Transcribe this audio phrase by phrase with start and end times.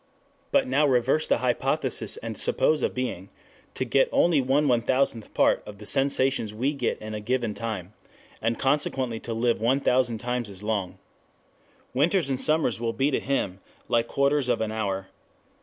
[0.51, 3.29] But now reverse the hypothesis and suppose a being
[3.75, 7.93] to get only one 1000th part of the sensations we get in a given time,
[8.41, 10.97] and consequently to live 1000 times as long.
[11.93, 15.09] Winters and summers will be to him like quarters of an hour.